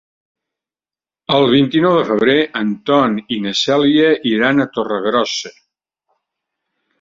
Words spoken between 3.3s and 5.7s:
i na Cèlia iran a Torregrossa.